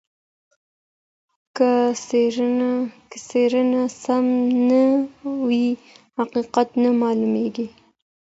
[1.55, 1.69] که
[3.27, 4.81] څېړنه سمه نه
[5.45, 5.67] وي
[6.17, 7.67] حقیقت نه معلوميږي.